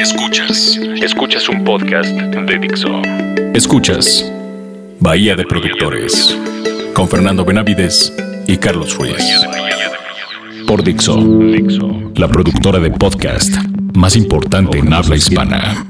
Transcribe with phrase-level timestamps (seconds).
[0.00, 0.80] Escuchas.
[1.02, 3.02] Escuchas un podcast de Dixo.
[3.52, 4.32] Escuchas
[4.98, 6.34] Bahía de Productores
[6.94, 8.10] con Fernando Benavides
[8.46, 9.22] y Carlos Ruiz.
[10.66, 11.20] Por Dixo,
[12.16, 13.54] la productora de podcast
[13.94, 15.86] más importante en habla hispana.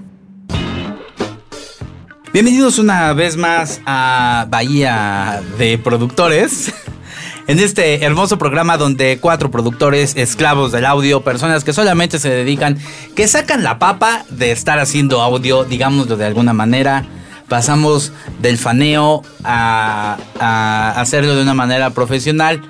[2.32, 6.74] Bienvenidos una vez más a Bahía de Productores.
[7.50, 12.78] En este hermoso programa donde cuatro productores, esclavos del audio, personas que solamente se dedican,
[13.16, 17.06] que sacan la papa de estar haciendo audio, digámoslo de alguna manera,
[17.48, 22.62] pasamos del faneo a, a hacerlo de una manera profesional.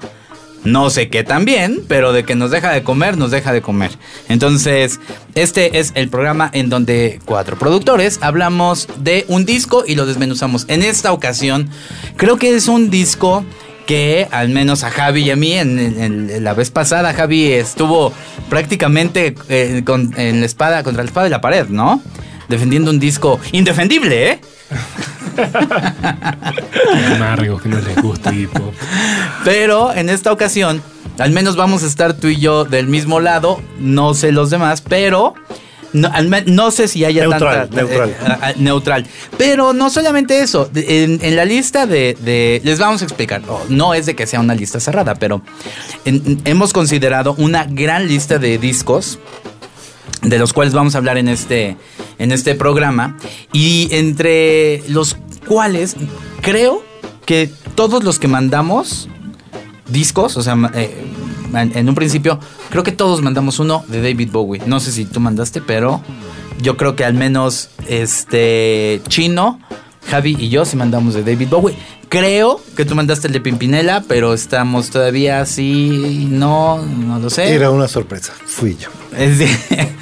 [0.65, 3.91] No sé qué también, pero de que nos deja de comer, nos deja de comer.
[4.31, 4.99] Entonces,
[5.35, 10.65] este es el programa en donde cuatro productores hablamos de un disco y lo desmenuzamos.
[10.69, 11.69] En esta ocasión,
[12.17, 13.45] creo que es un disco
[13.87, 17.53] que al menos a Javi y a mí, en, en- en la vez pasada, Javi
[17.53, 18.13] estuvo
[18.49, 22.03] prácticamente eh, con- en la espada, contra la espada de la pared, ¿no?
[22.49, 24.41] Defendiendo un disco indefendible, ¿eh?
[27.15, 28.73] amargos que no les gusta hip hop.
[29.45, 30.83] Pero en esta ocasión,
[31.19, 33.61] al menos vamos a estar tú y yo del mismo lado.
[33.79, 35.35] No sé los demás, pero.
[35.93, 36.09] No,
[36.47, 37.77] no sé si haya Neutral, tanta.
[37.83, 38.11] neutral.
[38.11, 39.07] eh, ah, neutral.
[39.37, 40.71] Pero no solamente eso.
[40.75, 43.43] En, en la lista de, de- Les vamos a explicar.
[43.49, 45.43] oh, no es de que sea una lista cerrada, pero
[46.05, 49.19] en- hemos considerado una gran lista de discos
[50.23, 51.77] de los cuales vamos a hablar en este,
[52.19, 53.17] en este programa.
[53.53, 55.17] Y entre los
[55.47, 55.97] cuales
[56.43, 56.85] creo
[57.27, 59.09] que todos los que mandamos
[59.89, 61.05] discos, o sea, eh,
[61.55, 62.39] en, un principio,
[62.71, 64.63] creo que todos mandamos uno de David Bowie.
[64.67, 66.01] No sé si tú mandaste, pero
[66.61, 69.61] yo creo que al menos este Chino,
[70.09, 71.77] Javi y yo sí mandamos de David Bowie.
[72.09, 77.55] Creo que tú mandaste el de Pimpinela, pero estamos todavía así, no, no lo sé.
[77.55, 78.89] Era una sorpresa, fui yo.
[79.17, 79.93] Es de-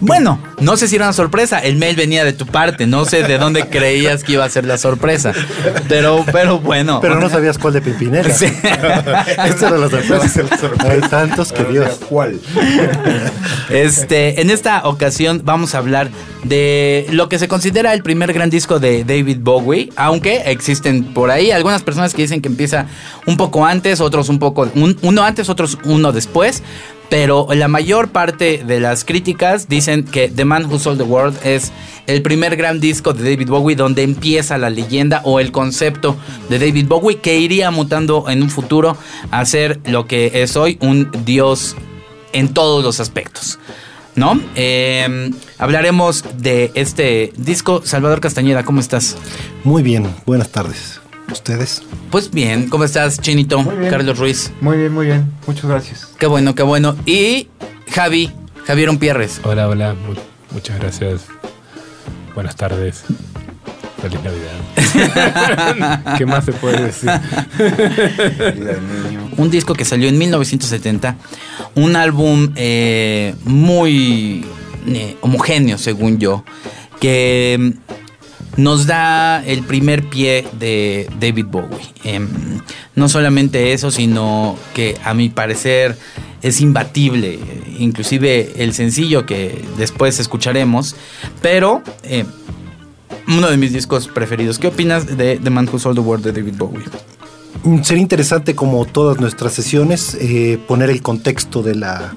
[0.00, 1.58] Bueno, no sé si era una sorpresa.
[1.58, 2.86] El mail venía de tu parte.
[2.86, 5.32] No sé de dónde creías que iba a ser la sorpresa.
[5.88, 7.00] Pero, pero bueno.
[7.00, 8.32] Pero no sabías cuál de Pimpinela.
[8.32, 8.46] Sí.
[9.46, 10.42] Esta era la sorpresa.
[10.88, 11.98] Hay tantos que Dios.
[12.08, 12.40] ¿Cuál?
[13.70, 16.08] Este, en esta ocasión vamos a hablar
[16.44, 21.30] de lo que se considera el primer gran disco de David Bowie, aunque existen por
[21.30, 22.86] ahí algunas personas que dicen que empieza
[23.26, 26.62] un poco antes, otros un poco un- uno antes, otros uno después.
[27.08, 31.38] Pero la mayor parte de las críticas dicen que The Man Who Sold the World
[31.42, 31.72] es
[32.06, 36.16] el primer gran disco de David Bowie donde empieza la leyenda o el concepto
[36.48, 38.96] de David Bowie que iría mutando en un futuro
[39.30, 41.76] a ser lo que es hoy un dios
[42.32, 43.58] en todos los aspectos.
[44.14, 44.40] ¿No?
[44.56, 47.82] Eh, hablaremos de este disco.
[47.84, 49.16] Salvador Castañeda, ¿cómo estás?
[49.62, 51.00] Muy bien, buenas tardes.
[51.30, 51.82] ¿Ustedes?
[52.10, 53.60] Pues bien, ¿cómo estás, Chinito?
[53.62, 53.90] Muy bien.
[53.90, 54.50] Carlos Ruiz.
[54.60, 55.30] Muy bien, muy bien.
[55.46, 56.08] Muchas gracias.
[56.18, 56.96] Qué bueno, qué bueno.
[57.04, 57.48] Y
[57.90, 58.32] Javi,
[58.66, 59.40] Javier Pierres.
[59.44, 60.14] Hola, hola, mu-
[60.54, 61.22] muchas gracias.
[62.34, 63.04] Buenas tardes.
[64.00, 66.14] Feliz Navidad.
[66.18, 67.10] ¿Qué más se puede decir?
[67.58, 69.28] Vida del niño.
[69.36, 71.16] Un disco que salió en 1970.
[71.74, 74.46] Un álbum eh, muy
[74.86, 76.44] eh, homogéneo, según yo.
[77.00, 77.74] Que
[78.58, 81.94] nos da el primer pie de David Bowie.
[82.04, 82.28] Em,
[82.94, 85.96] no solamente eso, sino que a mi parecer
[86.42, 87.38] es imbatible.
[87.78, 90.94] Inclusive el sencillo que después escucharemos.
[91.40, 91.82] Pero...
[92.02, 92.26] eh,
[93.28, 94.58] uno de mis discos preferidos.
[94.58, 96.84] ¿Qué opinas de The Man Who Sold the World de David Bowie?
[97.62, 102.14] Mm, Sería interesante, como todas nuestras sesiones, eh, poner el contexto de la,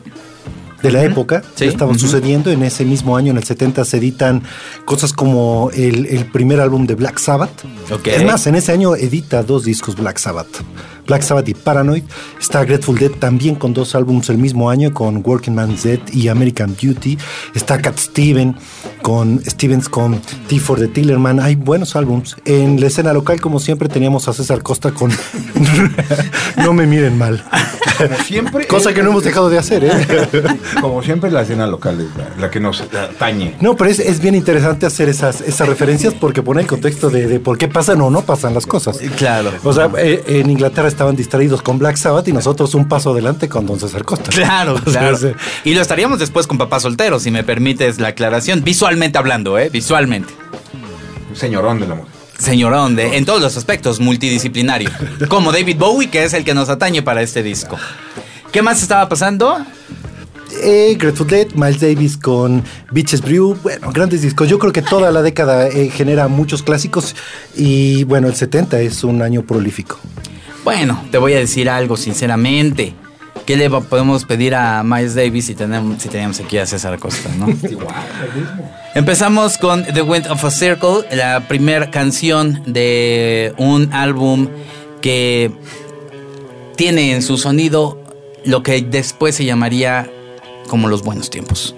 [0.82, 1.66] de la época Sí.
[1.66, 2.52] estaban sucediendo.
[2.52, 4.44] En ese mismo año, en el 70, se editan
[4.86, 7.64] cosas como el, el primer álbum de Black Sabbath.
[8.06, 10.48] Es más, en ese año edita dos discos Black Sabbath.
[11.08, 12.04] Black Sabbath y Paranoid.
[12.40, 16.28] Está Grateful Dead también con dos álbumes el mismo año, con Working Man's Dead y
[16.28, 17.18] American Beauty.
[17.56, 18.56] Está Cat Steven
[19.02, 21.40] con Stevens con T for the Tillerman.
[21.40, 22.36] Hay buenos álbums.
[22.46, 25.12] En la escena local, como siempre, teníamos a César Costa con
[26.58, 27.44] No me miren mal.
[27.98, 28.68] Como siempre.
[28.68, 29.92] Cosa que no hemos dejado de hacer, ¿eh?
[30.82, 33.56] Como siempre, la escena local es la, la que nos atañe.
[33.62, 37.28] No, pero es, es bien interesante hacer esas, esas referencias porque pone el contexto de,
[37.28, 39.00] de por qué pasan o no pasan las cosas.
[39.18, 39.52] Claro.
[39.64, 43.50] O sea, eh, en Inglaterra estaban distraídos con Black Sabbath y nosotros un paso adelante
[43.50, 44.32] con Don César Costa.
[44.32, 45.36] Claro, O sea, claro.
[45.64, 48.64] Y lo estaríamos después con Papá Soltero, si me permites la aclaración.
[48.92, 49.70] Visualmente hablando, ¿eh?
[49.70, 50.34] Visualmente.
[51.30, 52.18] Un señorón de la música.
[52.38, 54.90] Señorón, de, en todos los aspectos, multidisciplinario.
[55.30, 57.78] Como David Bowie, que es el que nos atañe para este disco.
[58.52, 59.66] ¿Qué más estaba pasando?
[60.62, 64.50] Eh, Grateful Dead, Miles Davis con Beaches Brew, bueno, grandes discos.
[64.50, 67.16] Yo creo que toda la década eh, genera muchos clásicos
[67.56, 70.02] y bueno, el 70 es un año prolífico.
[70.66, 72.94] Bueno, te voy a decir algo sinceramente.
[73.46, 77.30] ¿Qué le podemos pedir a Miles Davis si tenemos, si teníamos aquí a César Costa,
[77.38, 77.48] no?
[78.94, 84.50] Empezamos con The Wind of a Circle, la primera canción de un álbum
[85.00, 85.50] que
[86.76, 88.04] tiene en su sonido
[88.44, 90.12] lo que después se llamaría
[90.68, 91.74] como los buenos tiempos.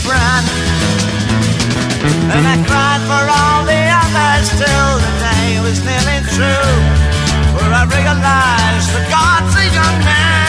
[0.00, 0.46] different.
[2.32, 6.72] And I cried for all the others till the day was nearly through.
[7.52, 10.39] For I realized that God's a young man.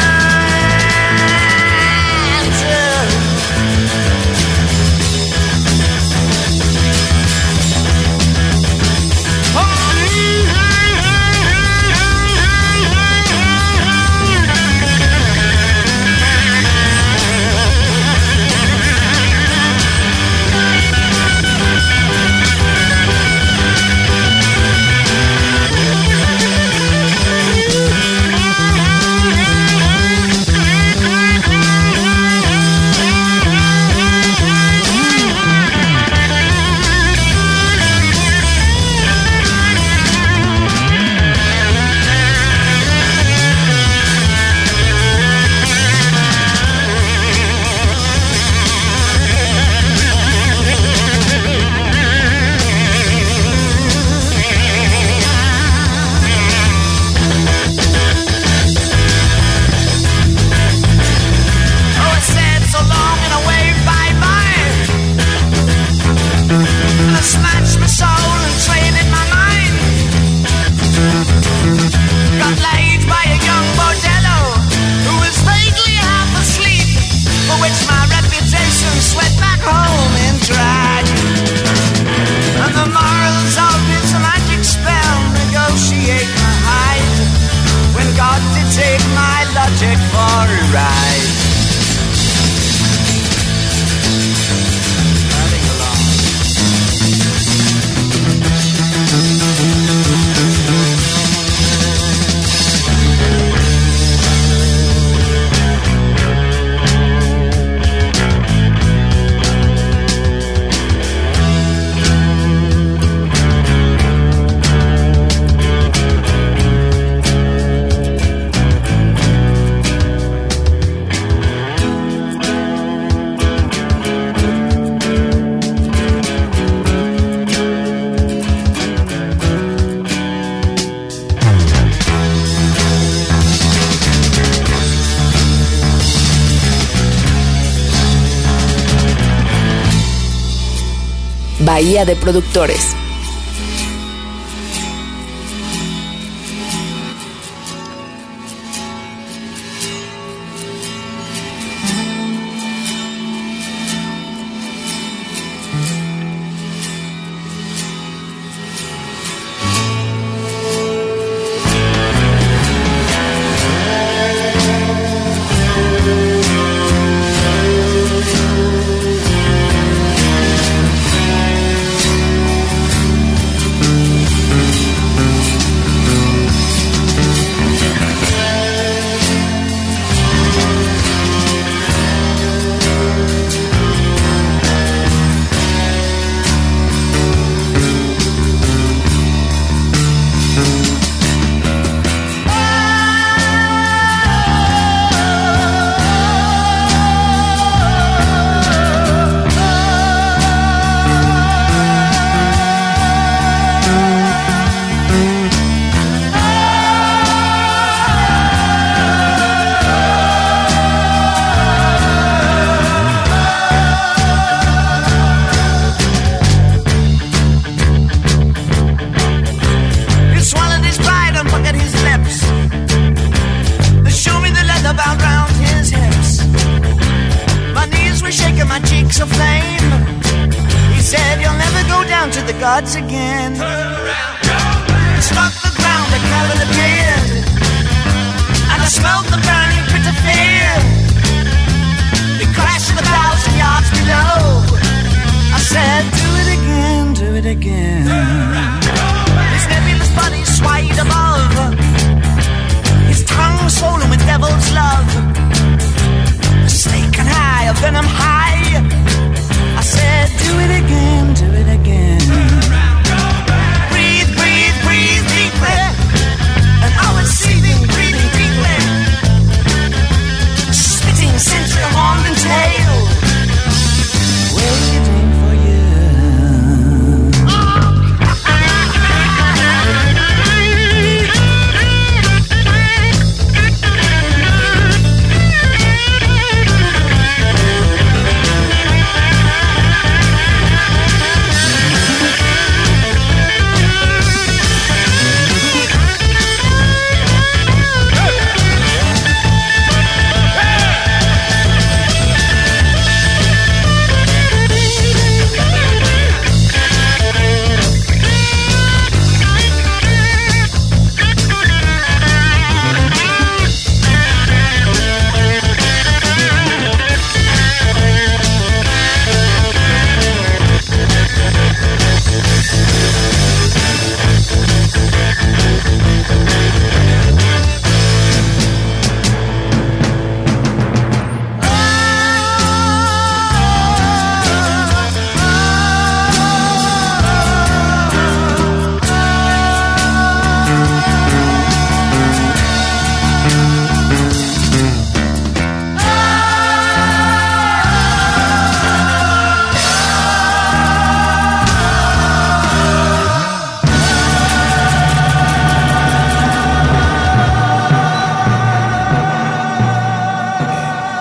[141.92, 143.01] Bahía de Productores.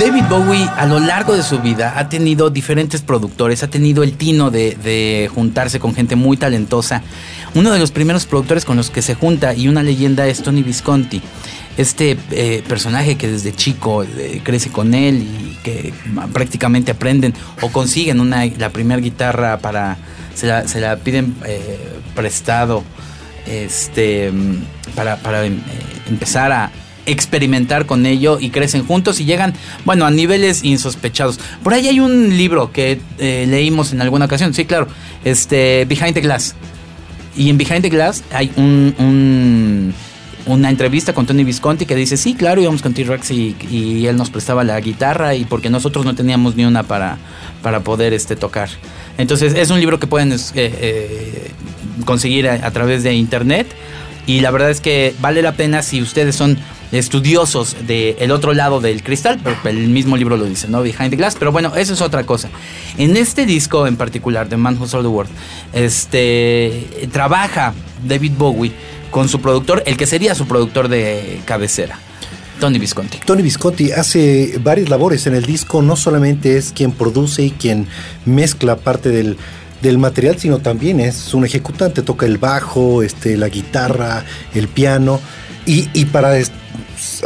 [0.01, 4.17] David Bowie a lo largo de su vida ha tenido diferentes productores, ha tenido el
[4.17, 7.03] tino de, juntarse con gente muy talentosa.
[7.55, 10.63] Uno de los primeros productores con los que se junta y una leyenda es Tony
[10.63, 11.21] Visconti.
[11.77, 15.93] Este eh, personaje que desde chico eh, crece con él y que
[16.33, 19.99] prácticamente aprenden o consiguen una, la primera guitarra para...
[20.35, 21.79] Se la, se la piden eh,
[22.15, 22.85] prestado
[23.47, 25.61] este, mm, para, para em-
[26.09, 26.71] empezar a
[27.11, 31.39] experimentar con ello y crecen juntos y llegan, bueno, a niveles insospechados.
[31.63, 34.87] Por ahí hay un libro que eh, leímos en alguna ocasión, sí, claro,
[35.25, 36.55] este, Behind the Glass.
[37.37, 39.95] Y en Behind the Glass hay un, un-
[40.47, 44.17] una entrevista con Tony Visconti que dice, sí, claro, íbamos con T-Rex y, y él
[44.17, 47.19] nos prestaba la guitarra y porque nosotros no teníamos ni una para,
[47.63, 48.69] para poder este, tocar.
[49.19, 51.51] Entonces es un libro que pueden eh, eh,
[52.05, 53.67] conseguir a través de internet
[54.31, 56.57] y la verdad es que vale la pena si ustedes son
[56.93, 60.83] estudiosos del otro lado del cristal, pero el mismo libro lo dice, ¿no?
[60.83, 62.49] Behind the Glass, pero bueno, eso es otra cosa.
[62.97, 65.33] En este disco en particular, The Man Who Sold the World,
[65.73, 67.75] este, trabaja
[68.07, 68.71] David Bowie
[69.11, 71.99] con su productor, el que sería su productor de cabecera,
[72.61, 73.19] Tony Visconti.
[73.27, 77.89] Tony Visconti hace varias labores en el disco, no solamente es quien produce y quien
[78.27, 79.39] mezcla parte del,
[79.83, 85.21] del material, sino también es un ejecutante, toca el bajo, este, la guitarra, el piano.
[85.67, 86.35] Y, y para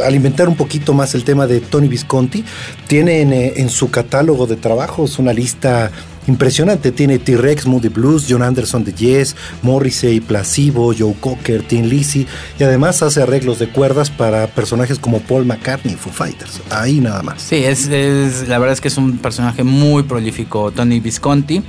[0.03, 2.43] alimentar un poquito más el tema de Tony Visconti,
[2.87, 5.91] tiene en, eh, en su catálogo de trabajos una lista
[6.27, 6.91] impresionante.
[6.91, 12.25] Tiene T-Rex, Moody Blues, John Anderson de Yes, Morrissey, Placebo, Joe Cocker, Tin Lizzy
[12.59, 16.61] y además hace arreglos de cuerdas para personajes como Paul McCartney Foo Fighters.
[16.69, 17.41] Ahí nada más.
[17.41, 21.61] Sí, es, es- la verdad es que es un personaje muy prolífico, Tony Visconti.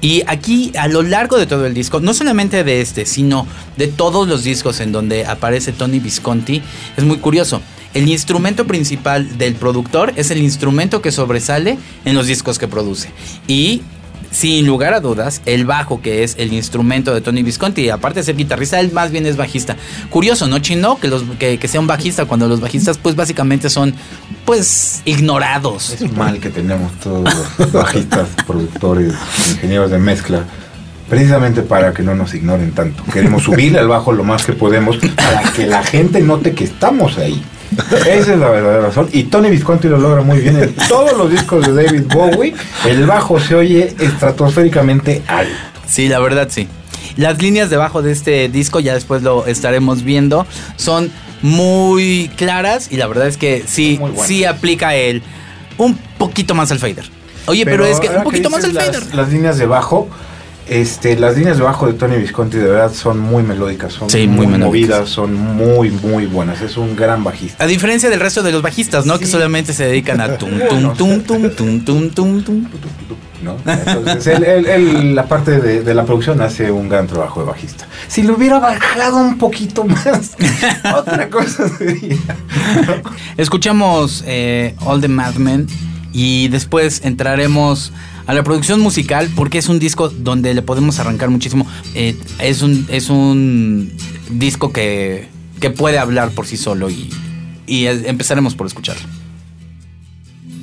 [0.00, 3.86] Y aquí, a lo largo de todo el disco, no solamente de este, sino de
[3.88, 6.62] todos los discos en donde aparece Tony Visconti,
[6.96, 7.60] es muy curioso.
[7.92, 13.10] El instrumento principal del productor es el instrumento que sobresale en los discos que produce.
[13.48, 13.82] Y
[14.30, 18.24] sin lugar a dudas, el bajo, que es el instrumento de Tony Visconti, aparte de
[18.24, 19.76] ser guitarrista, él más bien es bajista.
[20.08, 20.98] Curioso, ¿no, Chino?
[21.00, 23.94] Que, los, que, que sea un bajista cuando los bajistas, pues básicamente son,
[24.44, 25.90] pues, ignorados.
[25.90, 29.14] Es mal que tenemos todos los bajistas, productores,
[29.52, 30.44] ingenieros de mezcla,
[31.08, 33.02] precisamente para que no nos ignoren tanto.
[33.12, 37.18] Queremos subir al bajo lo más que podemos para que la gente note que estamos
[37.18, 37.42] ahí.
[38.06, 39.08] Esa es la verdadera razón.
[39.12, 42.54] Y Tony Visconti lo logra muy bien en todos los discos de David Bowie.
[42.86, 45.52] El bajo se oye estratosféricamente alto.
[45.86, 46.68] Sí, la verdad sí.
[47.16, 50.46] Las líneas de bajo de este disco, ya después lo estaremos viendo,
[50.76, 51.10] son
[51.42, 55.22] muy claras y la verdad es que sí, sí aplica el
[55.78, 57.10] un poquito más al fader.
[57.46, 59.02] Oye, pero, es que un poquito más al fader.
[59.06, 60.08] las, las líneas de bajo,
[60.70, 64.28] Este, las líneas de bajo de Tony Visconti de verdad son muy melódicas, son Sí,
[64.28, 66.60] muy movidas, son muy, muy buenas.
[66.62, 67.62] Es un gran bajista.
[67.64, 69.18] A diferencia del resto de los bajistas, ¿no?
[69.18, 72.66] Que solamente se dedican a tum, tum, tum, tum, tum, tum, tum, tum.
[73.42, 73.56] ¿no?
[73.66, 77.46] Entonces, él, él- él, la parte de, de la producción hace un gran trabajo de
[77.46, 77.86] bajista.
[78.06, 80.36] Si lo hubiera bajado un poquito más,
[80.94, 82.16] otra cosa sería.
[83.36, 85.66] Escuchamos eh, All the Madmen
[86.12, 87.92] y después entraremos
[88.30, 91.66] a la producción musical porque es un disco donde le podemos arrancar muchísimo.
[91.96, 93.92] Eh, es, un, es un
[94.30, 97.10] disco que, que puede hablar por sí solo y,
[97.66, 99.02] y empezaremos por escucharlo.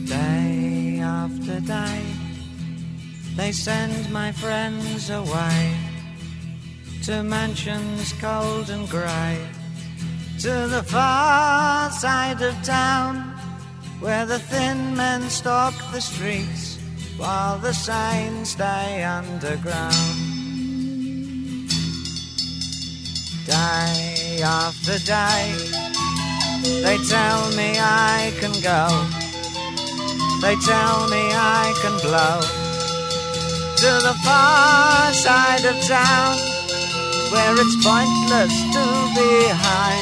[0.06, 2.04] Day after day,
[3.36, 5.76] they send my friends away
[7.06, 9.40] to mansions cold and grey,
[10.40, 13.36] to the far side of town,
[14.00, 16.77] where the thin men stalk the streets
[17.18, 19.96] while the signs stay underground.
[23.46, 25.56] Day after day,
[26.84, 28.84] they tell me I can go.
[30.42, 32.40] They tell me I can blow
[33.78, 36.38] to the far side of town
[37.32, 38.84] where it's pointless to
[39.18, 40.02] be high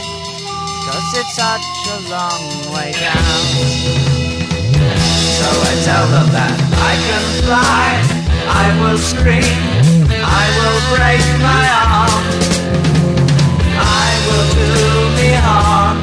[0.86, 4.06] cause it's such a long way down.
[5.40, 7.88] So I tell them that I can fly,
[8.48, 9.60] I will scream,
[10.12, 11.66] I will break my
[12.00, 12.26] arm,
[13.78, 14.74] I will do
[15.18, 15.98] me harm.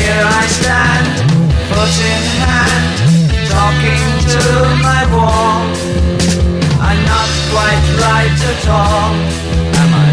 [0.00, 1.06] Here I stand,
[1.68, 2.96] foot in hand,
[3.54, 4.42] talking to
[4.88, 5.62] my wall.
[6.88, 9.14] I'm not quite right at all,
[9.80, 10.10] am I?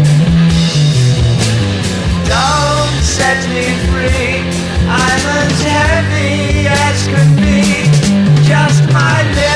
[2.32, 4.40] Don't set me free,
[4.88, 7.62] I'm as heavy as can be.
[8.42, 9.51] Just my librium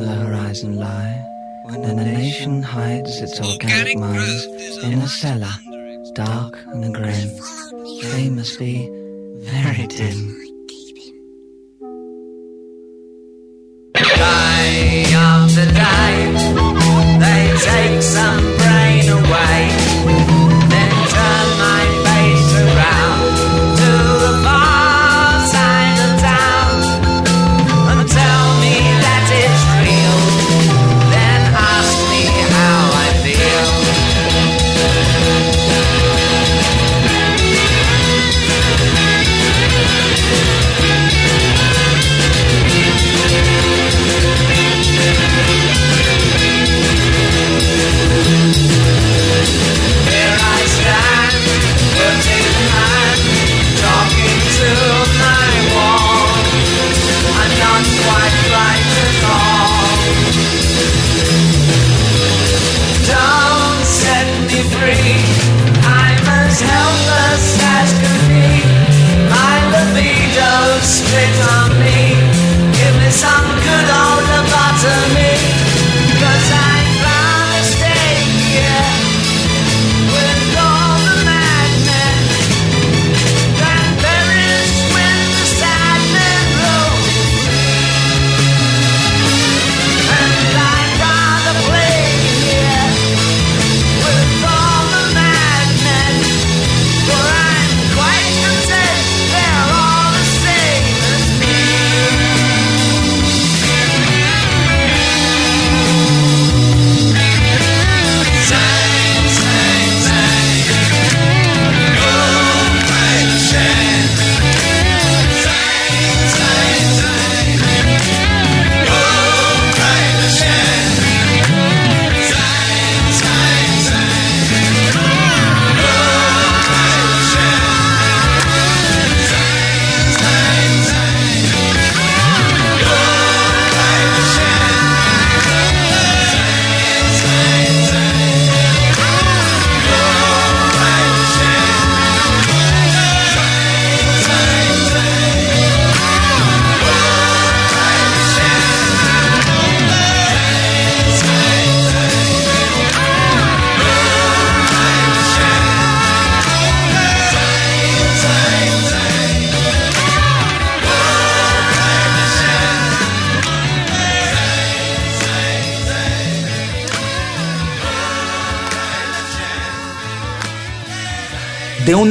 [0.00, 1.24] The horizon lie
[1.64, 4.44] when a nation hides its organic minds
[4.84, 5.54] in a cellar,
[6.14, 7.28] dark and grim?
[7.38, 8.86] The flame must be
[9.40, 10.36] very dim.
[13.94, 16.32] day after day,
[17.22, 19.85] they take some brain away,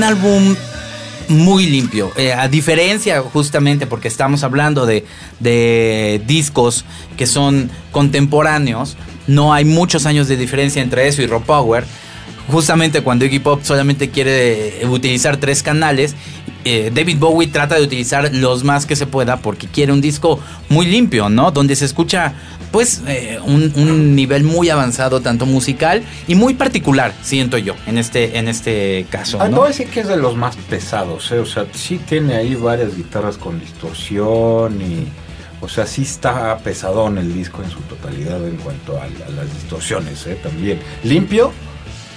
[0.05, 0.55] álbum
[1.27, 2.11] muy limpio.
[2.15, 5.05] Eh, a diferencia, justamente, porque estamos hablando de,
[5.39, 6.85] de discos
[7.17, 8.95] que son contemporáneos,
[9.27, 11.83] no hay muchos años de diferencia entre eso y Rock Power.
[12.51, 16.13] Justamente cuando Iggy Pop solamente quiere utilizar tres canales,
[16.65, 20.39] eh, David Bowie trata de utilizar los más que se pueda porque quiere un disco
[20.67, 21.51] muy limpio, ¿no?
[21.51, 22.33] Donde se escucha
[22.71, 27.97] pues eh, un, un nivel muy avanzado tanto musical y muy particular, siento yo, en
[27.97, 29.37] este, en este caso.
[29.39, 29.51] Ah, ¿no?
[29.51, 31.39] no voy a decir que es de los más pesados, ¿eh?
[31.39, 35.07] o sea, sí tiene ahí varias guitarras con distorsión y,
[35.61, 39.53] o sea, sí está pesadón el disco en su totalidad en cuanto a, a las
[39.53, 40.37] distorsiones, ¿eh?
[40.43, 41.53] También limpio,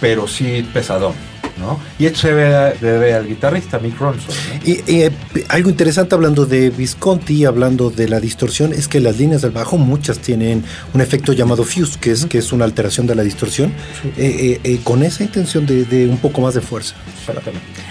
[0.01, 1.13] pero sí pesadón,
[1.59, 1.79] ¿no?
[1.99, 4.61] Y esto se debe, debe al guitarrista Mick Ronson, ¿no?
[4.65, 5.13] Y, y, eh,
[5.49, 9.79] algo interesante hablando de Visconti, hablando de la distorsión, es que las líneas del bajo
[9.79, 13.73] muchas tienen un efecto llamado fuse, que es, que es una alteración de la distorsión,
[14.05, 16.95] eh, eh, eh, con esa intención de, de un poco más de fuerza.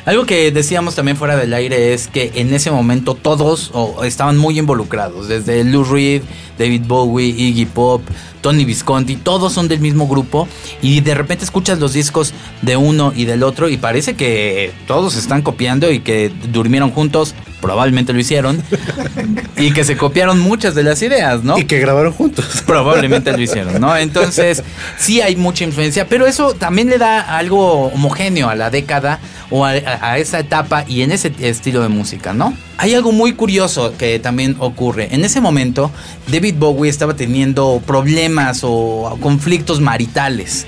[0.06, 4.38] Algo que decíamos también fuera del aire es que en ese momento todos o, estaban
[4.38, 6.22] muy involucrados, desde Lou Reed,
[6.58, 8.02] David Bowie, Iggy Pop,
[8.42, 10.48] Tony Visconti, todos son del mismo grupo
[10.82, 15.16] y de repente escuchas los discos de uno y del otro y parece que todos
[15.16, 18.62] están copiando y que durmieron juntos, probablemente lo hicieron,
[19.58, 21.58] y que se copiaron muchas de las ideas, ¿no?
[21.58, 22.46] Y que grabaron juntos.
[22.68, 23.98] Probablemente lo hicieron, ¿no?
[23.98, 24.62] Entonces,
[25.00, 29.66] sí hay mucha influencia, pero eso también le da algo homogéneo a la década o
[29.66, 32.56] a, a- a esa etapa y en ese estilo de música, ¿no?
[32.78, 35.08] Hay algo muy curioso que también ocurre.
[35.12, 35.90] En ese momento,
[36.32, 40.68] David Bowie estaba teniendo problemas o conflictos maritales.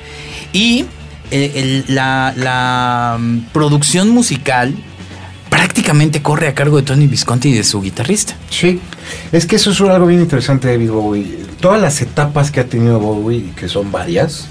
[0.53, 0.85] Y
[1.31, 4.73] eh, el- la, la, mm, producción musical
[5.49, 8.35] prácticamente corre a cargo de Tony Visconti y de su guitarrista.
[8.49, 8.79] Sí,
[9.31, 11.45] es que eso es algo bien interesante de David Bowie.
[11.59, 14.47] Todas las etapas que ha tenido Bowie, que son varias,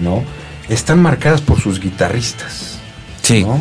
[0.00, 0.22] ¿no?
[0.68, 2.78] Están marcadas por sus guitarristas.
[3.22, 3.44] Sí.
[3.44, 3.60] ¿no?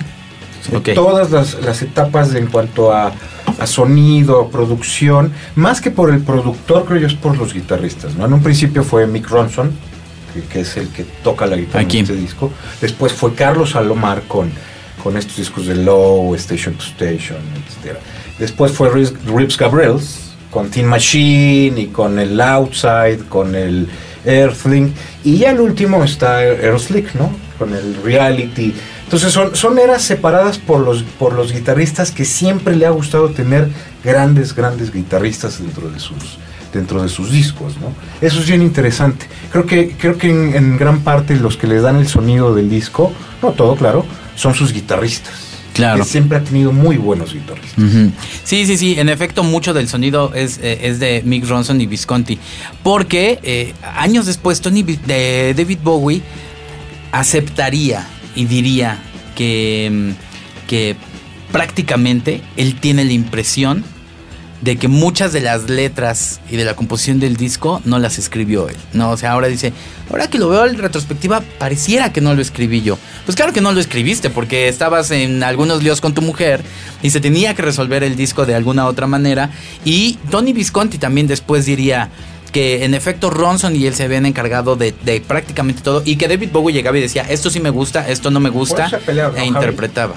[0.94, 3.12] Todas las, las etapas en cuanto a,
[3.60, 8.16] a sonido, producción, más que por el productor, creo yo, es por los guitarristas.
[8.16, 8.26] ¿no?
[8.26, 9.72] En un principio fue Mick Ronson,
[10.34, 12.00] que, que es el que toca la guitarra Aquí.
[12.00, 12.52] en este disco.
[12.80, 14.52] Después fue Carlos Salomar con,
[15.04, 17.98] con estos discos de Low, Station to Station, etc.
[18.40, 23.88] Después fue Rips Gabriels con Teen Machine y con el Outside, con el
[24.26, 24.94] Earthling.
[25.24, 27.32] Y ya el último está Aeroslick, ¿no?
[27.58, 28.76] Con el Reality.
[29.06, 33.30] Entonces son, son eras separadas por los, por los guitarristas que siempre le ha gustado
[33.30, 33.70] tener
[34.04, 36.38] grandes, grandes guitarristas dentro de sus,
[36.74, 37.94] dentro de sus discos, ¿no?
[38.26, 39.26] Eso es bien interesante.
[39.52, 42.70] Creo que, creo que en, en gran parte los que le dan el sonido del
[42.70, 44.06] disco, no todo, claro,
[44.36, 45.52] son sus guitarristas.
[45.74, 46.04] Claro.
[46.04, 47.84] Que siempre ha tenido muy buenos guitarristas.
[48.44, 48.96] Sí, sí, sí.
[49.00, 52.38] En efecto, mucho del sonido es, eh, es de Mick Ronson y Visconti.
[52.84, 56.22] Porque eh, años después, Tony de David Bowie
[57.12, 58.06] aceptaría
[58.36, 59.00] y diría
[59.36, 60.96] que, mm, que
[61.52, 63.84] prácticamente él tiene la impresión
[64.62, 68.70] de que muchas de las letras y de la composición del disco no las escribió
[68.70, 68.76] él.
[68.94, 69.74] No, o sea, ahora dice,
[70.10, 72.98] ahora que lo veo en retrospectiva, pareciera que no lo escribí yo.
[73.26, 76.62] Pues claro que no lo escribiste porque estabas en algunos líos con tu mujer
[77.02, 79.50] y se tenía que resolver el disco de alguna otra manera.
[79.84, 82.10] Y Tony Visconti también después diría
[82.52, 86.28] que en efecto Ronson y él se habían encargado de, de prácticamente todo y que
[86.28, 89.06] David Bowie llegaba y decía, esto sí me gusta, esto no me gusta, eso se
[89.06, 89.58] pelearon, ¿no, e Javi?
[89.58, 90.14] interpretaba.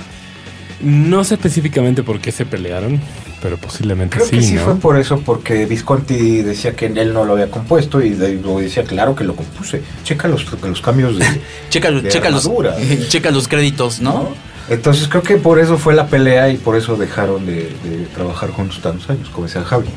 [0.80, 3.00] No sé específicamente por qué se pelearon,
[3.44, 4.62] pero posiblemente Creo sí, que sí ¿no?
[4.62, 8.64] fue por eso, porque Visconti decía que él no lo había compuesto y David Bowie
[8.64, 9.83] decía, claro que lo compuse.
[10.02, 11.26] Checa los, los cambios de...
[11.68, 12.48] Checa, de checa los,
[13.11, 14.14] checa los créditos, ¿no?
[14.14, 14.28] ¿no?
[14.70, 18.48] Entonces creo que por eso fue la pelea y por eso dejaron de, de trabajar
[18.48, 19.88] juntos tantos años, como decía Javi.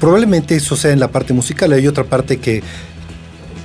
[0.00, 1.74] Probablemente eso sea en la parte musical.
[1.74, 2.62] Hay otra parte que,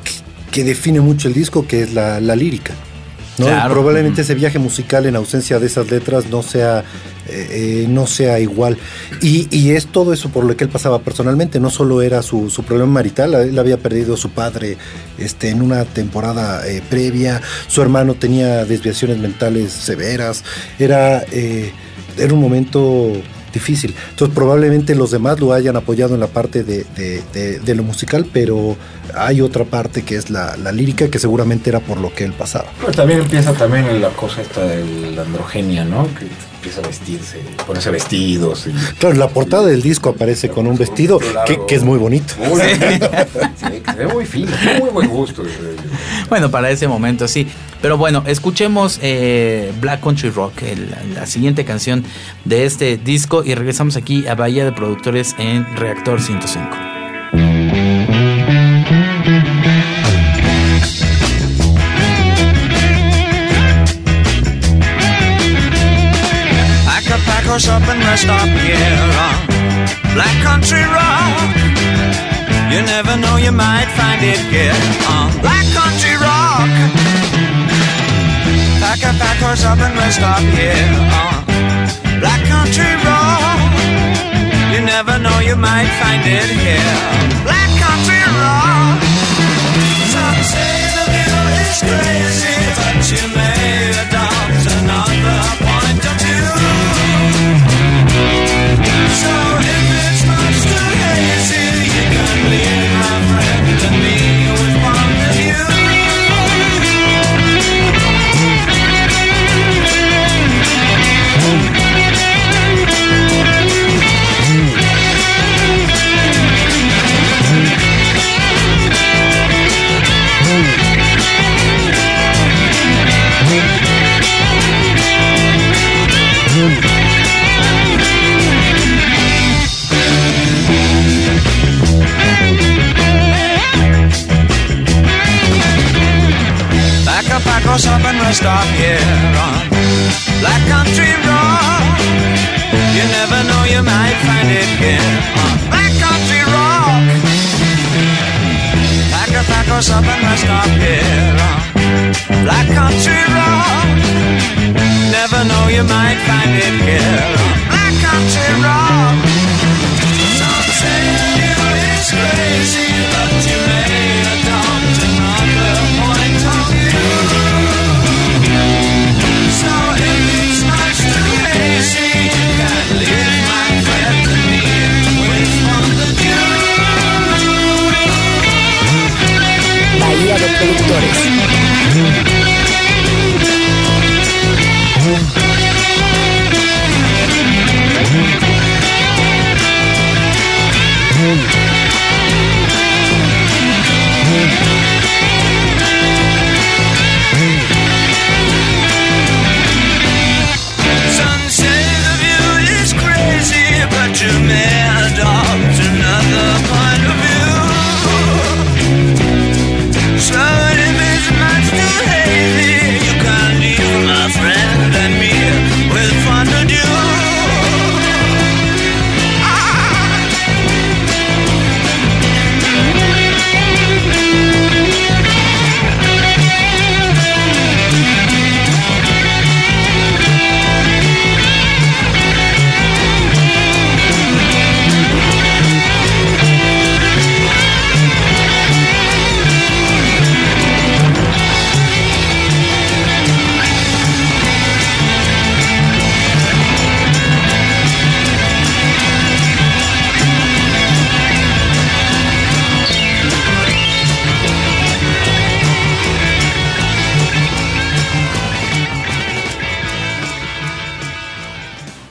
[0.04, 0.12] que,
[0.52, 2.74] que define mucho el disco, que es la, la lírica.
[3.42, 3.48] ¿No?
[3.48, 3.74] Claro.
[3.74, 6.84] Probablemente ese viaje musical en ausencia de esas letras no sea,
[7.28, 8.78] eh, eh, no sea igual.
[9.22, 11.60] Y, y es todo eso por lo que él pasaba personalmente.
[11.60, 14.78] No solo era su, su problema marital, él había perdido a su padre
[15.18, 17.42] este, en una temporada eh, previa.
[17.68, 20.44] Su hermano tenía desviaciones mentales severas.
[20.80, 21.72] Era, eh,
[22.18, 23.14] era un momento
[23.54, 23.94] difícil.
[24.12, 27.84] Entonces probablemente los demás lo hayan apoyado en la parte de, de- de- de lo
[27.84, 28.76] musical, pero
[29.16, 32.34] hay otra parte que es la, la lírica que seguramente era por lo que él
[32.34, 32.66] pasaba.
[32.80, 36.08] Pero también empieza también en la cosa esta de la androgenia, ¿no?
[36.18, 38.68] Que empieza a vestirse, ponerse vestidos.
[38.68, 38.72] Y...
[39.00, 42.36] Claro, la portada del disco aparece con un vestido que, que es muy bonito.
[42.48, 45.44] Muy, sí, que se ve muy fino, muy buen gusto.
[46.32, 47.46] Bueno, para ese momento sí.
[47.82, 50.62] Pero bueno, escuchemos eh, Black Country Rock,
[51.14, 52.06] la siguiente canción
[52.46, 56.70] de este disco y regresamos aquí a Bahía de Productores en Reactor 105.
[57.34, 57.82] Thank
[67.52, 71.71] horse up and rest up here on Black Country Rock.
[72.72, 74.72] You never know, you might find it here
[75.12, 76.72] on Black Country Rock.
[78.80, 81.44] Pack a pack horse up and rest up here on
[82.24, 83.60] Black Country Rock.
[84.72, 86.96] You never know, you might find it here.
[87.44, 89.04] Black Country Rock.
[90.16, 95.71] Some say the view is crazy, but you may adopt another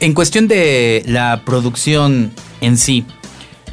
[0.00, 2.32] En cuestión de la producción
[2.62, 3.04] en sí,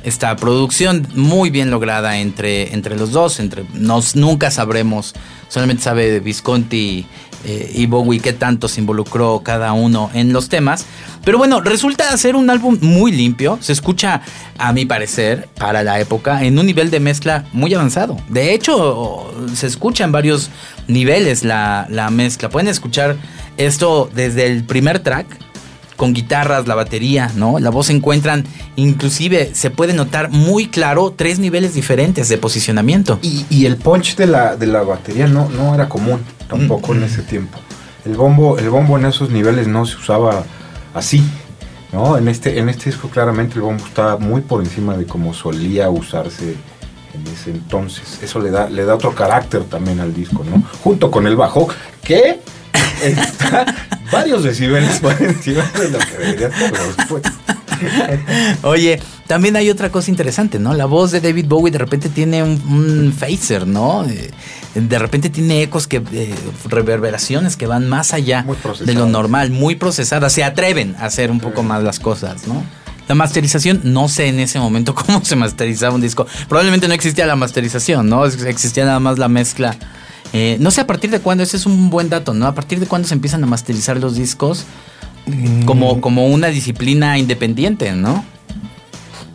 [0.03, 5.15] esta producción muy bien lograda entre, entre los dos, entre nos nunca sabremos,
[5.47, 7.05] solamente sabe Visconti
[7.45, 10.85] eh, y Bowie qué tanto se involucró cada uno en los temas.
[11.23, 14.21] Pero bueno, resulta ser un álbum muy limpio, se escucha
[14.57, 18.17] a mi parecer para la época en un nivel de mezcla muy avanzado.
[18.27, 20.49] De hecho, se escucha en varios
[20.89, 22.49] niveles la, la mezcla.
[22.49, 23.15] Pueden escuchar
[23.55, 25.46] esto desde el primer track
[25.97, 27.59] con guitarras, la batería, ¿no?
[27.59, 28.45] La voz se encuentran,
[28.77, 33.19] inclusive se puede notar muy claro tres niveles diferentes de posicionamiento.
[33.21, 37.03] Y, y el punch de la, de la batería no, no era común tampoco en
[37.03, 37.59] ese tiempo.
[38.05, 40.45] El bombo, el bombo en esos niveles no se usaba
[40.93, 41.21] así.
[41.91, 42.17] ¿no?
[42.17, 45.89] En, este, en este disco claramente el bombo está muy por encima de como solía
[45.89, 46.55] usarse
[47.13, 48.19] en ese entonces.
[48.21, 50.63] Eso le da, le da otro carácter también al disco, ¿no?
[50.83, 51.67] Junto con el bajo,
[52.03, 52.39] que
[53.03, 53.65] está
[54.11, 56.49] varios decibeles por encima de lo que debería
[57.07, 57.23] pues.
[58.63, 60.73] Oye, también hay otra cosa interesante, ¿no?
[60.73, 64.05] La voz de David Bowie de repente tiene un, un phaser, ¿no?
[64.05, 64.31] Eh,
[64.75, 68.45] De repente tiene ecos que eh, reverberaciones que van más allá
[68.85, 72.63] de lo normal, muy procesadas, se atreven a hacer un poco más las cosas, ¿no?
[73.07, 76.27] La masterización, no sé en ese momento cómo se masterizaba un disco.
[76.47, 78.25] Probablemente no existía la masterización, ¿no?
[78.25, 79.75] Existía nada más la mezcla.
[80.33, 82.47] Eh, no sé a partir de cuándo, ese es un buen dato, ¿no?
[82.47, 84.65] A partir de cuándo se empiezan a masterizar los discos
[85.65, 88.23] como, como una disciplina independiente, ¿no?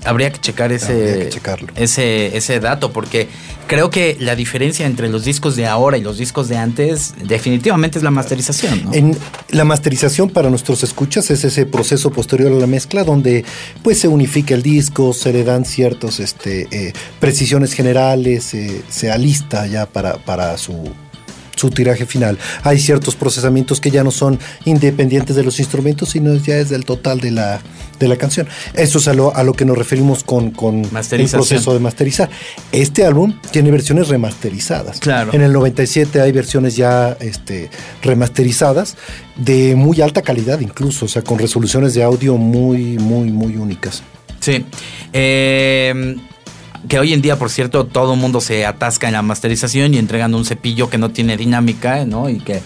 [0.04, 3.28] Habría que checar ese, que ese, ese dato, porque
[3.66, 7.98] creo que la diferencia entre los discos de ahora y los discos de antes, definitivamente
[7.98, 8.84] es la masterización.
[8.84, 8.92] ¿no?
[8.92, 9.16] En
[9.50, 13.44] la masterización para nuestros escuchas es ese proceso posterior a la mezcla donde
[13.82, 19.10] pues se unifica el disco, se le dan ciertas este, eh, precisiones generales, eh, se
[19.10, 20.92] alista ya para, para su,
[21.62, 22.38] su tiraje final.
[22.64, 26.84] Hay ciertos procesamientos que ya no son independientes de los instrumentos, sino ya es del
[26.84, 27.60] total de la,
[28.00, 28.48] de la canción.
[28.74, 32.28] Eso es a lo, a lo que nos referimos con, con el proceso de masterizar.
[32.72, 34.98] Este álbum tiene versiones remasterizadas.
[34.98, 35.32] Claro.
[35.34, 37.70] En el 97 hay versiones ya este,
[38.02, 38.96] remasterizadas
[39.36, 44.02] de muy alta calidad incluso, o sea, con resoluciones de audio muy, muy, muy únicas.
[44.40, 44.64] Sí.
[45.12, 46.16] Eh,
[46.88, 49.98] que hoy en día, por cierto, todo el mundo se atasca en la masterización y
[49.98, 52.28] entregan un cepillo que no tiene dinámica, ¿no?
[52.28, 52.60] Y que,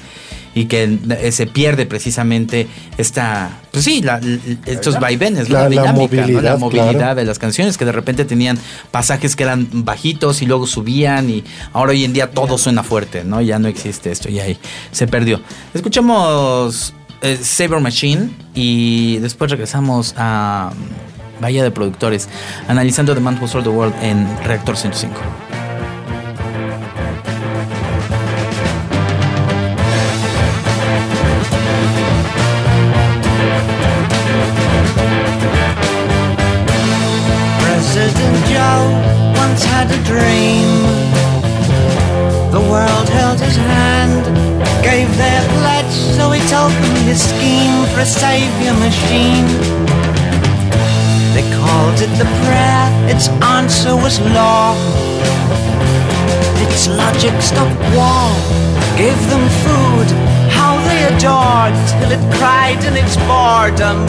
[0.55, 4.21] y que eh, se pierde precisamente esta, pues sí, la-
[4.65, 5.99] estos vaivenes, La- la, la dinámica, ¿no?
[6.01, 7.15] movilidad, la movilidad claro.
[7.15, 8.59] de las canciones que de repente tenían
[8.91, 13.23] pasajes que eran bajitos y luego subían y ahora hoy en día todo suena fuerte,
[13.23, 13.43] ¿no?
[13.43, 14.57] Ya no existe esto y ahí
[14.93, 15.43] se perdió.
[15.75, 20.71] Escuchamos eh, Saber Machine y después regresamos a
[21.41, 22.29] Bahía de Productores
[22.69, 25.11] analizando The Man Who Sold the World en Reactor 105.
[37.61, 40.67] President Joe once had a dream.
[42.51, 44.25] The world held his hand,
[44.83, 49.96] gave their pledge, so he told them his scheme for a savior machine.
[51.37, 54.73] They called it the prayer, its answer was law.
[56.65, 58.33] Its logic stopped war,
[58.97, 60.09] gave them food,
[60.49, 64.07] how they adored, till it cried in its boredom.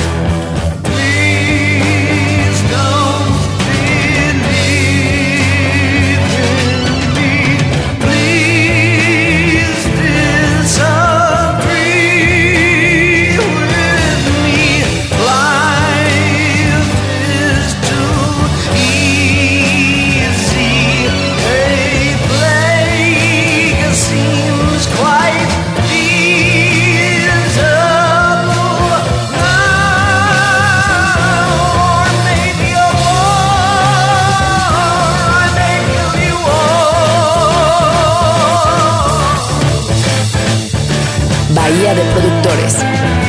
[41.69, 43.26] Bahía de Productores.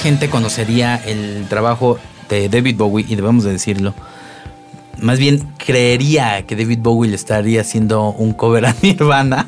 [0.00, 1.98] Gente conocería el trabajo
[2.28, 3.94] de David Bowie, y debemos de decirlo.
[4.98, 9.46] Más bien creería que David Bowie le estaría haciendo un cover a Nirvana.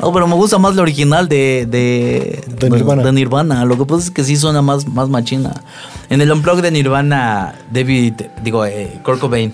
[0.00, 3.02] no, pero me gusta más la original de, de, De Nirvana.
[3.04, 3.64] de Nirvana.
[3.64, 5.52] Lo que pasa es que sí suena más, más machina.
[6.10, 9.52] En el unplug de Nirvana, David, digo, eh, Kurt Cobain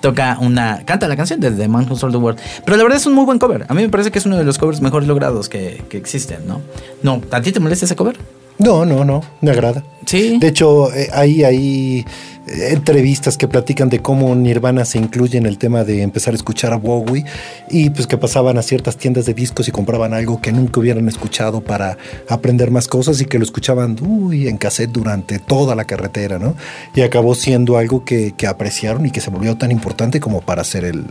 [0.00, 0.84] toca una.
[0.84, 2.40] canta la canción de The Man Who Sold the World.
[2.64, 3.64] Pero la verdad es un muy buen cover.
[3.68, 6.46] A mí me parece que es uno de los covers mejor logrados que, que existen,
[6.48, 6.60] ¿no?
[7.02, 8.18] No, ¿a ti te molesta ese cover?
[8.58, 9.84] No, no, no, me agrada.
[10.04, 10.38] Sí.
[10.38, 12.06] De hecho, eh, hay, hay
[12.46, 16.36] eh, entrevistas que platican de cómo Nirvana se incluye en el tema de empezar a
[16.36, 17.24] escuchar a Bowie
[17.70, 21.08] y pues que pasaban a ciertas tiendas de discos y compraban algo que nunca hubieran
[21.08, 21.98] escuchado para
[22.28, 26.56] aprender más cosas y que lo escuchaban uy, en cassette durante toda la carretera, ¿no?
[26.94, 30.62] Y acabó siendo algo que, que apreciaron y que se volvió tan importante como para
[30.62, 31.04] hacer el,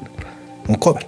[0.68, 1.08] un cover.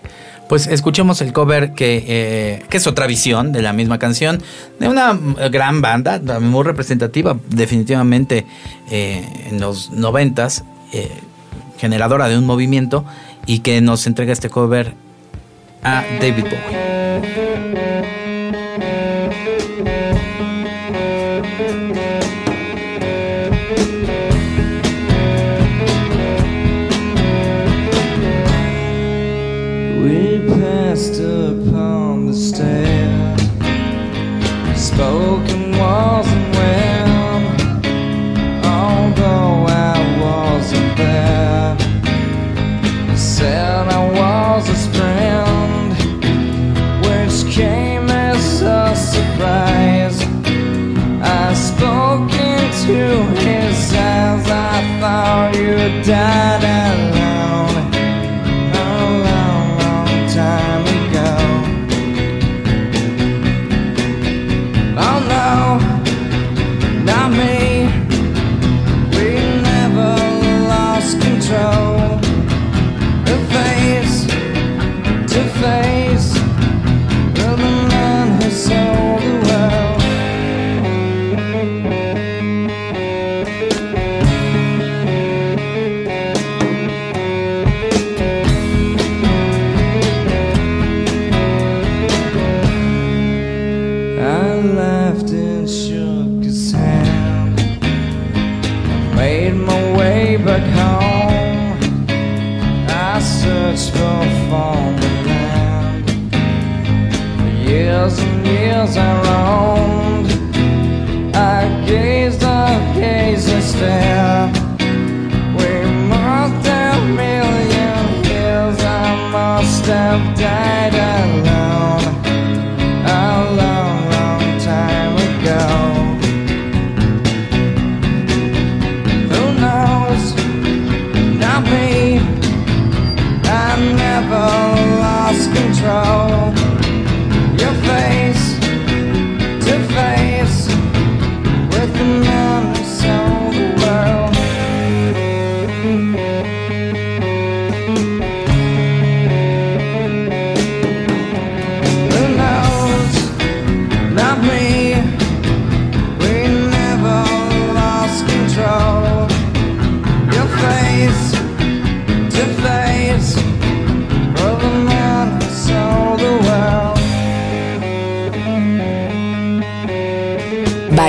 [0.50, 4.42] Pues escuchemos el cover que, eh, que es otra visión de la misma canción,
[4.80, 5.18] de una
[5.52, 8.48] gran banda, muy representativa definitivamente
[8.90, 11.12] eh, en los noventas, eh,
[11.78, 13.06] generadora de un movimiento
[13.46, 14.96] y que nos entrega este cover
[15.84, 17.49] a David Bowie.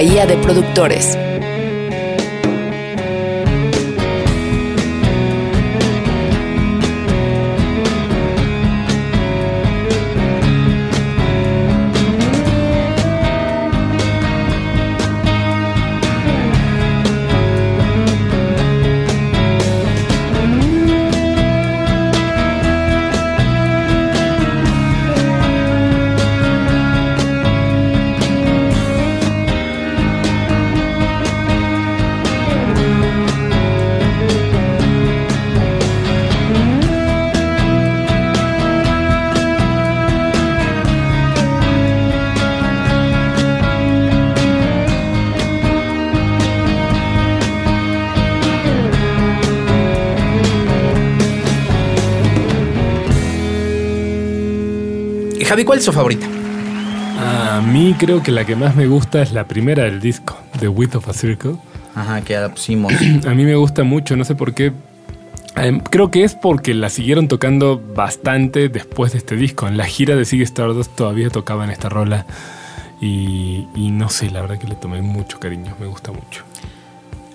[0.00, 1.29] De Productores.
[55.50, 56.28] Javi, ¿cuál es su favorita?
[57.18, 60.68] A mí creo que la que más me gusta es la primera del disco, The
[60.68, 61.56] Width of a Circle.
[61.92, 62.92] Ajá, que la pusimos.
[63.26, 64.72] A mí me gusta mucho, no sé por qué.
[65.56, 69.66] Em, creo que es porque la siguieron tocando bastante después de este disco.
[69.66, 72.26] En la gira de Sigue Stardust todavía tocaban esta rola.
[73.00, 76.44] Y, y no sé, la verdad que le tomé mucho cariño, me gusta mucho.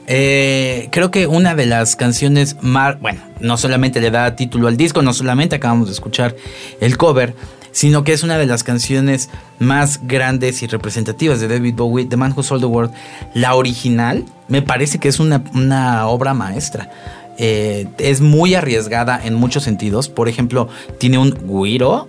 [0.08, 4.78] Eh, creo que una de las canciones más, bueno, no solamente le da título al
[4.78, 6.36] disco, no solamente acabamos de escuchar
[6.80, 7.34] el cover,
[7.76, 12.16] sino que es una de las canciones más grandes y representativas de David Bowie, The
[12.16, 12.94] Man Who Sold the World.
[13.34, 16.90] La original me parece que es una, una obra maestra.
[17.38, 20.08] Eh, es muy arriesgada en muchos sentidos.
[20.08, 20.70] Por ejemplo,
[21.00, 22.08] tiene un güiro.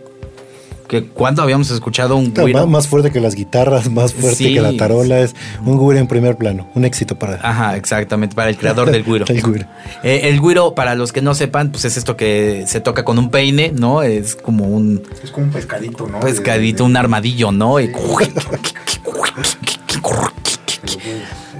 [0.89, 2.66] Que cuando habíamos escuchado un güiro.
[2.66, 4.55] más, fuerte que las guitarras, más fuerte Sí.
[4.55, 5.34] que la tarola, es
[5.64, 9.24] un güiro en primer plano, un éxito para Ajá, exactamente, para el creador del güiro.
[9.30, 9.66] el güiro.
[10.05, 13.18] Eh, el güiro, para los que no sepan, pues es esto que se toca con
[13.18, 14.03] un peine, ¿no?
[14.03, 16.20] Es como un Es como un pescadito, ¿no?
[16.20, 17.80] pescadito, De- un armadillo, ¿no?
[17.80, 17.87] Y,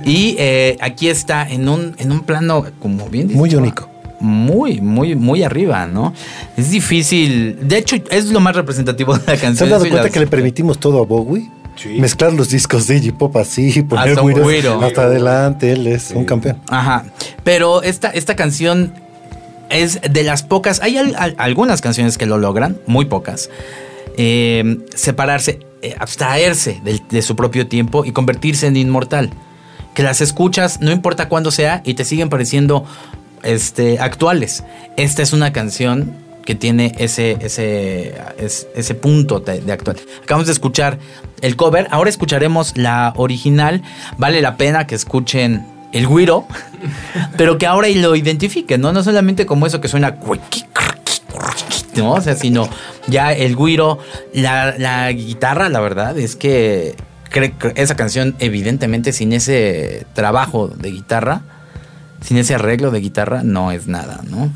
[0.05, 3.91] y, eh, aquí está en un, en un plano, como bien Muy único.
[4.21, 6.15] Muy, muy, muy arriba, ¿no?
[6.57, 7.59] Es difícil.
[7.69, 9.57] De hecho, es lo más representativo de la canción.
[9.57, 11.51] ¿Se han dado cuenta las- que le permitimos todo a Bowie?
[11.77, 11.91] Sí.
[12.01, 16.59] Mezclar los discos de Iggy Pop así, poner Hasta hasta adelante, él es un campeón.
[16.69, 17.05] Ajá.
[17.45, 18.95] Pero esta, esta canción
[19.69, 20.81] es de las pocas.
[20.81, 23.51] Hay al- al- algunas canciones que lo logran, muy pocas.
[24.19, 29.29] eh, separarse, eh, abstraerse del- de, su propio tiempo y convertirse en inmortal.
[29.93, 32.87] Que las escuchas, no importa cuándo sea, y te siguen pareciendo
[33.47, 34.65] este, actuales.
[34.97, 39.97] Esta es una canción que tiene ese, ese, es- ese punto de, de actual.
[40.23, 40.99] Acabamos de escuchar
[41.41, 43.83] el cover, ahora escucharemos la original.
[44.19, 46.47] Vale la pena que escuchen el güiro,
[47.37, 48.93] pero que ahora lo identifiquen, ¿no?
[48.93, 50.17] No solamente como eso que suena
[51.97, 52.13] ¿no?
[52.13, 52.69] O sea, sino
[53.07, 53.99] ya el güiro,
[54.33, 56.95] la, guitarra, la verdad es que
[57.75, 61.43] esa canción, evidentemente, sin ese trabajo de guitarra,
[62.27, 64.53] sin ese arreglo de guitarra, no es nada, ¿no?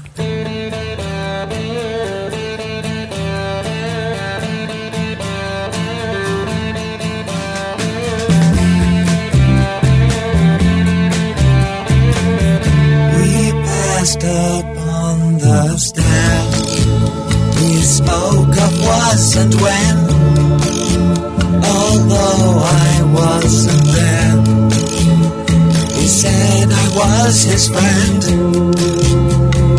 [14.22, 16.86] Up on the stairs.
[17.56, 19.96] We spoke of was and when.
[21.64, 24.36] Although I wasn't there,
[25.94, 28.20] he said I was his friend,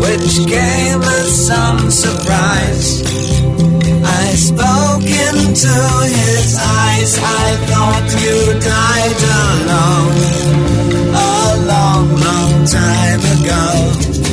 [0.02, 3.02] which came as some surprise.
[4.04, 5.74] I spoke into
[6.18, 7.18] his eyes.
[7.18, 10.16] I thought you died alone
[11.14, 14.31] a long, long time ago.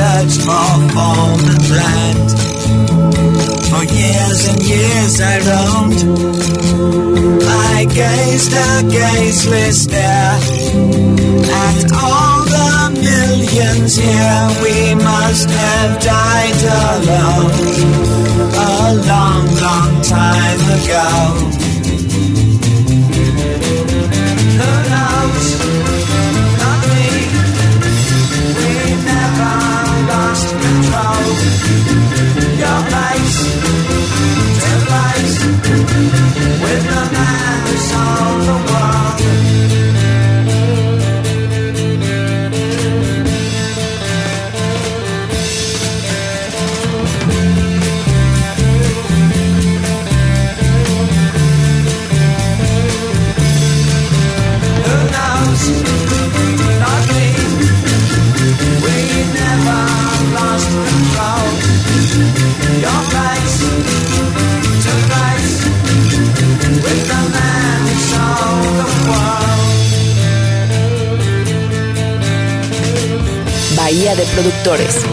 [0.00, 2.30] I searched for form and land.
[3.68, 6.00] For years and years I roamed.
[7.44, 10.38] I gazed a gazeless stare
[11.50, 14.48] at all the millions here.
[14.62, 17.50] We must have died alone
[18.54, 21.67] a long, long time ago.
[74.14, 75.04] De Productores.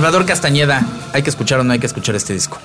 [0.00, 0.82] Salvador Castañeda,
[1.12, 2.58] ¿hay que escuchar o no hay que escuchar este disco?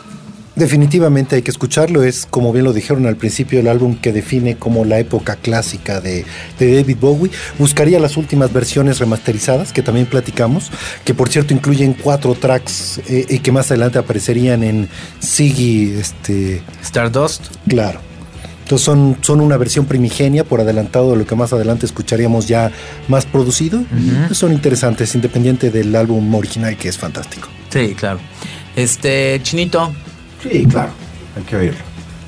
[0.56, 4.56] Definitivamente hay que escucharlo, es como bien lo dijeron al principio el álbum que define
[4.56, 6.24] como la época clásica de,
[6.58, 7.32] de David Bowie.
[7.60, 10.72] Buscaría las últimas versiones remasterizadas que también platicamos,
[11.04, 14.88] que por cierto incluyen cuatro tracks eh, y que más adelante aparecerían en
[15.20, 17.48] Siggy, este, Stardust.
[17.68, 18.15] claro.
[18.66, 22.72] Entonces son, son una versión primigenia por adelantado de lo que más adelante escucharíamos ya
[23.08, 23.84] más producido.
[24.32, 27.48] son interesantes, independiente del álbum original que es fantástico.
[27.70, 28.20] Sí, claro.
[28.76, 29.94] Este, Chinito,
[30.42, 30.90] Sí, claro.
[31.38, 31.80] Hay que oírlo.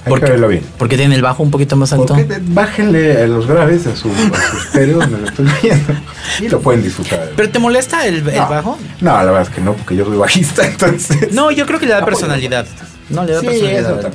[0.06, 0.64] Hay ¿por que oírlo bien.
[0.78, 2.06] Porque tiene el bajo un poquito más alto.
[2.08, 5.94] Porque de- bájenle a los graves a su, a su estéreo donde lo estoy viendo
[6.40, 7.32] y lo pueden disfrutar.
[7.36, 8.78] ¿Pero te molesta el, bajo?
[9.02, 11.34] No, la verdad es que no, porque yo soy bajista, entonces.
[11.34, 12.68] No, yo creo que le da Ah, pues, personalidad.
[13.10, 14.14] No, le da Sí, personalidad.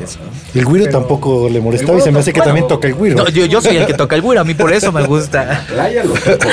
[0.54, 3.16] El güiro Pero- tampoco le molestaba y se me hace que también toca el güiro.
[3.16, 5.64] No, yo, yo soy el que toca el güiro, a mí por eso me gusta.
[5.68, 6.48] Playa lo toco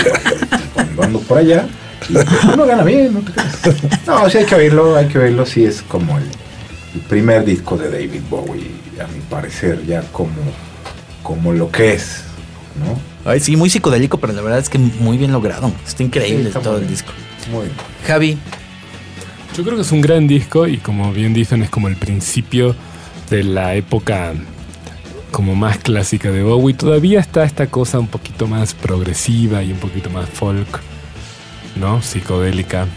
[0.73, 1.67] cuando ando por allá.
[2.07, 2.13] Y
[2.53, 3.59] uno gana bien, no te creas.
[4.07, 5.45] No, sí hay que oírlo, hay que oírlo.
[5.45, 6.23] Sí es como el,
[6.95, 8.71] el primer disco de David Bowie,
[9.03, 10.31] a mi parecer, ya como,
[11.23, 12.21] como lo que es,
[12.79, 13.29] ¿no?
[13.29, 15.69] Ay, sí, muy psicodélico, pero la verdad es que muy bien logrado.
[15.85, 17.11] Está increíble Sí, está todo el disco.
[17.51, 17.75] Muy bien.
[18.07, 18.37] Javi,
[19.55, 22.75] Yo creo que es un gran disco y como bien dicen es como el principio
[23.29, 24.33] de la época
[25.31, 26.75] como más clásica de Bowie.
[26.75, 30.81] Todavía está esta cosa un poquito más progresiva y un poquito más folk,
[31.75, 32.01] ¿no?
[32.01, 32.87] Psicodélica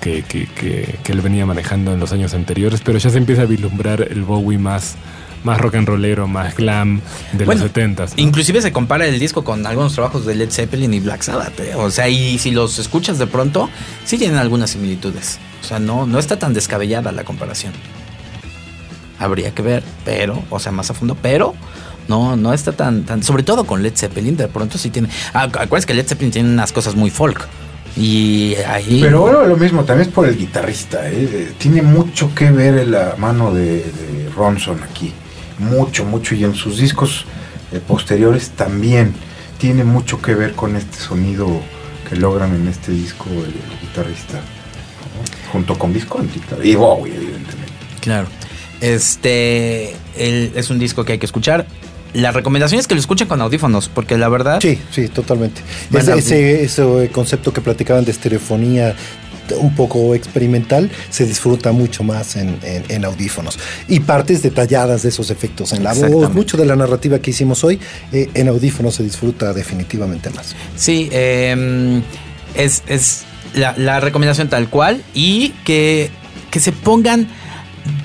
[0.00, 3.42] que, que, que, que él venía manejando en los años anteriores, pero ya se empieza
[3.42, 4.96] a vislumbrar el Bowie más,
[5.44, 7.00] más rock and rollero, más glam
[7.32, 8.16] de Bueno, los 70s.
[8.16, 8.22] ¿no?
[8.22, 11.58] inclusive se compara el disco con algunos trabajos de Led Zeppelin y Black Sabbath.
[11.60, 11.74] ¿eh?
[11.76, 13.70] O sea, y si los escuchas de pronto,
[14.04, 15.38] sí tienen algunas similitudes.
[15.62, 17.72] O sea, no, no está tan descabellada la comparación.
[19.18, 21.54] Habría que ver, pero, o sea, más a fondo, pero
[22.08, 23.22] no, no está tan, tan.
[23.22, 25.08] Sobre todo con Led Zeppelin, de pronto sí tiene.
[25.32, 27.46] Ah, acuérdense que Led Zeppelin tiene unas cosas muy folk.
[27.96, 29.00] Y ahí.
[29.02, 31.08] Pero bueno, lo mismo, también es por el guitarrista.
[31.08, 31.28] ¿eh?
[31.32, 35.12] Eh, Tiene mucho que ver la mano de, de Ronson aquí.
[35.58, 36.34] Mucho, mucho.
[36.34, 37.26] Y en sus discos
[37.70, 39.14] eh, posteriores también
[39.58, 41.46] tiene mucho que ver con este sonido
[42.08, 44.40] que logran en este disco el, el guitarrista.
[45.52, 46.64] Junto con Visconti, claro.
[46.64, 47.72] Y Bowie, evidentemente.
[48.00, 48.26] Claro.
[48.80, 51.66] Este el- es un disco que hay que escuchar.
[52.14, 54.58] La recomendación es que lo escuchen con audífonos, porque la verdad.
[54.60, 55.62] Sí, sí, totalmente.
[55.94, 58.94] Ese, ese, ese concepto que platicaban de estereofonía
[59.58, 63.58] un poco experimental se disfruta mucho más en, en- en audífonos.
[63.88, 67.62] Y partes detalladas de esos efectos en la voz, mucho de la narrativa que hicimos
[67.64, 67.78] hoy,
[68.12, 70.54] eh, en audífonos se disfruta definitivamente más.
[70.76, 72.00] Sí, eh,
[72.54, 73.24] es, es
[73.54, 75.02] la, recomendación tal cual.
[75.14, 76.10] Y que,
[76.50, 77.28] que se pongan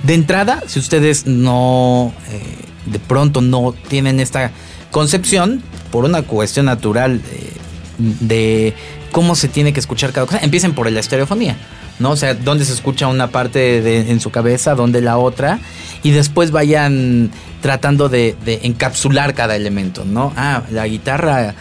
[0.04, 2.42] de entrada, si ustedes no, eh,
[2.86, 4.52] de pronto no tienen esta
[4.92, 5.62] concepción,
[5.92, 7.52] por una cuestión natural eh,
[7.98, 8.74] de
[9.12, 11.58] cómo se tiene que escuchar cada cosa, empiecen por la estereofonía.
[12.00, 12.12] ¿No?
[12.12, 15.60] O sea, dónde se escucha una parte en su cabeza, dónde la otra,
[16.04, 17.32] y después vayan
[17.62, 20.34] tratando de, encapsular cada elemento, ¿no?
[20.36, 21.56] Ah, la guitarra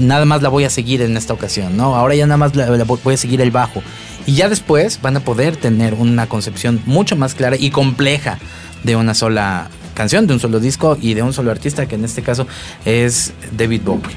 [0.00, 1.94] nada más la voy a seguir en esta ocasión, ¿no?
[1.94, 3.82] Ahora ya nada más la voy a seguir el bajo.
[4.26, 8.38] Y ya después van a poder tener una concepción mucho más clara y compleja
[8.84, 12.04] de una sola canción, de un solo disco y de un solo artista, que en
[12.04, 12.46] este caso
[12.84, 14.16] es David Bowie.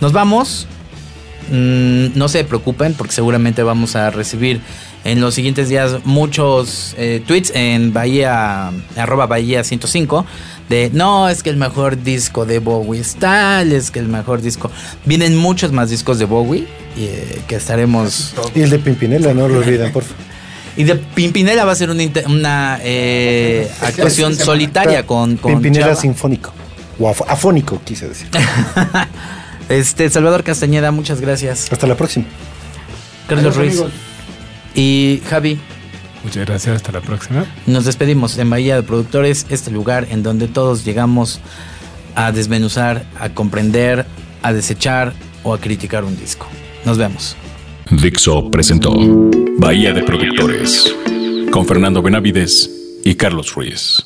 [0.00, 0.68] Nos vamos.
[1.50, 4.60] Mm, no se preocupen porque seguramente vamos a recibir
[5.04, 10.26] en los siguientes días muchos eh, tweets en Bahía, arroba Bahía 105
[10.68, 14.42] de no, es que el mejor disco de Bowie es tal, es que el mejor
[14.42, 14.68] disco.
[15.04, 16.66] Vienen muchos más discos de Bowie
[16.96, 18.34] y, eh, que estaremos...
[18.54, 20.24] Y el de Pimpinela, no lo olviden, por favor.
[20.78, 25.96] Y de Pimpinela va a ser una, eh, actuación solitaria con, con Pimpinela Chava.
[26.00, 26.52] sinfónico.
[26.98, 28.28] O af- afónico, quise decir.
[29.68, 31.72] Este, Salvador Castañeda, muchas gracias.
[31.72, 32.26] Hasta la próxima.
[33.28, 33.72] Carlos Adiós, Ruiz.
[33.72, 33.92] amigos.
[34.74, 35.58] Y Javi,
[36.22, 37.44] Muchas gracias, hasta la próxima.
[37.66, 41.40] nos despedimos en Bahía de Productores, este lugar en donde todos llegamos
[42.16, 44.06] a desmenuzar, a comprender,
[44.42, 45.12] a desechar
[45.44, 46.46] o a criticar un disco.
[46.84, 47.36] Nos vemos.
[47.90, 48.92] Dixo presentó
[49.58, 50.92] Bahía de Productores
[51.52, 52.70] con Fernando Benavides
[53.04, 54.04] y Carlos Ruiz.